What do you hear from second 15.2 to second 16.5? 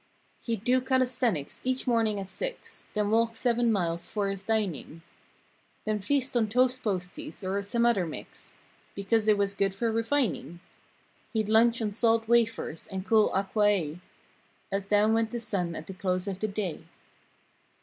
the sun at the close of the